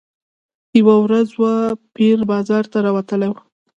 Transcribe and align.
یوه 0.79 0.95
ورځ 1.05 1.29
وو 1.39 1.53
پیر 1.95 2.17
بازار 2.31 2.63
ته 2.71 2.77
راوتلی 2.85 3.31